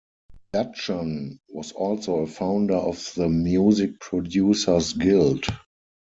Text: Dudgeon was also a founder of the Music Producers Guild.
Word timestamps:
Dudgeon 0.51 1.39
was 1.47 1.73
also 1.73 2.21
a 2.21 2.25
founder 2.25 2.73
of 2.73 3.11
the 3.15 3.29
Music 3.29 3.99
Producers 3.99 4.93
Guild. 4.93 5.45